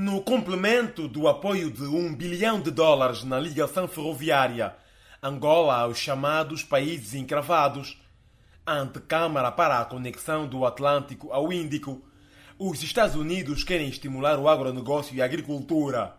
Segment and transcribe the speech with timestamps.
[0.00, 4.76] No complemento do apoio de um bilhão de dólares na ligação ferroviária
[5.20, 8.00] Angola aos chamados países encravados,
[8.64, 12.00] a antecâmara para a conexão do Atlântico ao Índico,
[12.56, 16.16] os Estados Unidos querem estimular o agronegócio e a agricultura,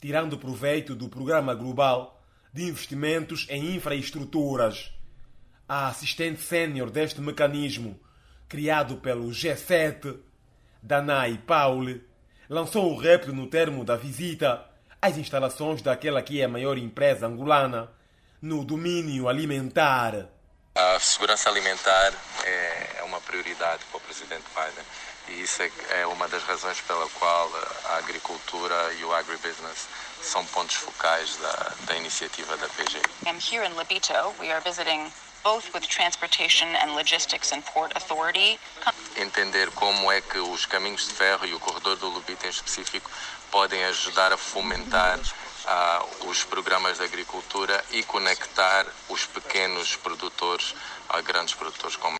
[0.00, 2.22] tirando proveito do Programa Global
[2.52, 4.92] de Investimentos em Infraestruturas.
[5.68, 7.98] A assistente sênior deste mecanismo,
[8.48, 10.16] criado pelo G7,
[10.80, 12.05] Danai Pauli,
[12.48, 14.64] lançou o repto no termo da visita
[15.00, 17.90] às instalações daquela que é a maior empresa angolana
[18.40, 20.28] no domínio alimentar.
[20.74, 22.12] A segurança alimentar
[22.44, 24.84] é, é uma prioridade para o presidente Biden
[25.28, 25.70] e isso é,
[26.00, 27.50] é uma das razões pela qual
[27.86, 29.88] a agricultura e o agribusiness
[30.22, 33.00] são pontos focais da, da iniciativa da PG.
[33.26, 34.12] I'm here in Lobito.
[34.38, 35.10] We are visiting
[35.46, 38.58] both with Transportation and Logistics and Port Authority.
[39.16, 43.08] Entender como é que os caminhos de ferro e o corredor do Lobito em específico
[43.48, 50.74] podem ajudar a fomentar uh, os programas de agricultura e conectar os pequenos produtores
[51.08, 52.16] a grandes produtores como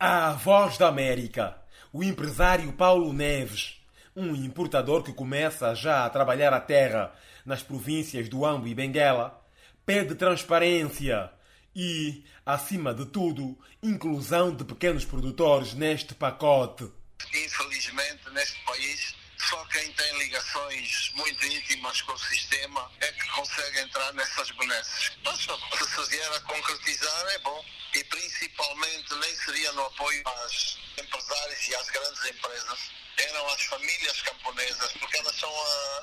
[0.00, 1.56] a Voz da América,
[1.92, 3.80] o empresário Paulo Neves,
[4.16, 9.40] um importador que começa já a trabalhar a terra nas províncias do Ambo e Benguela,
[9.86, 11.30] pede transparência
[11.76, 16.90] e, acima de tudo, inclusão de pequenos produtores neste pacote.
[17.34, 23.80] Infelizmente, neste país, só quem tem ligações muito íntimas com o sistema é que consegue
[23.80, 25.12] entrar nessas benesses.
[25.22, 27.62] Mas se se vier a concretizar, é bom.
[27.94, 34.22] E principalmente nem seria no apoio às empresários e às grandes empresas, eram as famílias
[34.22, 35.50] camponesas, porque elas são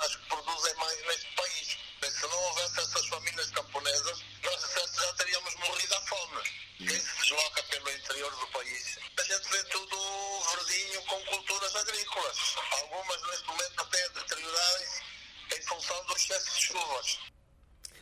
[0.02, 0.16] as
[13.34, 17.20] neste momento até em função do excesso de chuvas.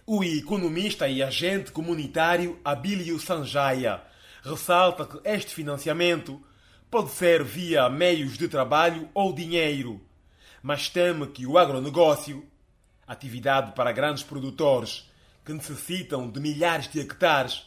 [0.06, 4.04] O economista e agente comunitário Abílio Sanjaya
[4.44, 6.44] ressalta que este financiamento
[6.90, 10.06] pode ser via meios de trabalho ou dinheiro,
[10.62, 12.46] mas teme que o agronegócio
[13.08, 15.10] atividade para grandes produtores
[15.46, 17.66] que necessitam de milhares de hectares,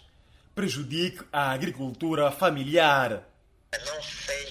[0.55, 3.27] prejudique a agricultura familiar.
[3.87, 4.03] Não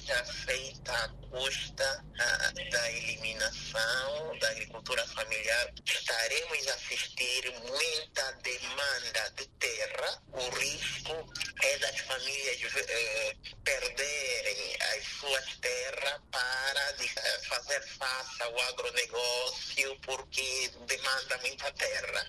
[0.04, 5.72] seja feita à custa uh, da eliminação da agricultura familiar.
[5.86, 10.22] Estaremos a assistir muita demanda de terra.
[10.32, 11.32] O risco
[11.62, 20.70] é das famílias uh, perderem as suas terras para uh, fazer face ao agronegócio porque
[20.86, 22.28] demanda muita terra.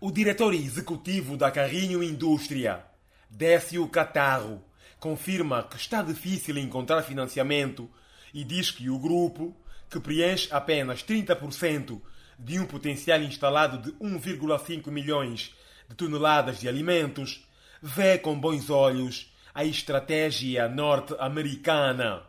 [0.00, 2.84] O diretor executivo da Carrinho Indústria,
[3.30, 4.67] Décio Catarro,
[4.98, 7.90] confirma que está difícil encontrar financiamento
[8.32, 9.56] e diz que o grupo,
[9.90, 12.00] que preenche apenas 30%
[12.38, 15.54] de um potencial instalado de 1,5 milhões
[15.88, 17.46] de toneladas de alimentos,
[17.82, 22.22] vê com bons olhos a estratégia norte-americana.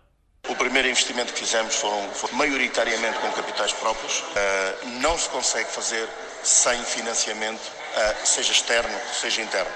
[0.48, 4.22] O primeiro investimento que fizemos foram, foram maioritariamente com capitais próprios.
[4.22, 6.08] Uh, não se consegue fazer
[6.42, 9.72] sem financiamento, uh, seja externo, seja interno.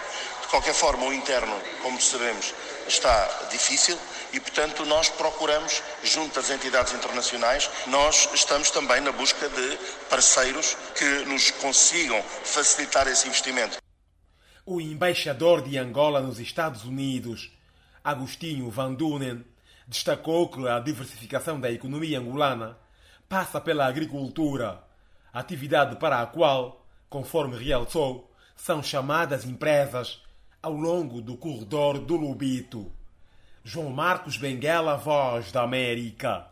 [0.53, 2.53] Qualquer forma, o interno, como sabemos,
[2.87, 3.97] está difícil
[4.31, 9.77] e, portanto, nós procuramos, junto às entidades internacionais, nós estamos também na busca de
[10.11, 13.79] parceiros que nos consigam facilitar esse investimento.
[14.63, 17.51] O embaixador de Angola nos Estados Unidos,
[18.03, 19.43] Agostinho Van Dunen,
[19.87, 22.77] destacou que a diversificação da economia angolana
[23.27, 24.83] passa pela agricultura,
[25.33, 30.21] atividade para a qual, conforme realçou, são chamadas empresas
[30.63, 32.89] ao longo do corredor do Lubito.
[33.65, 36.47] João Marcos Benguela, Voz da América.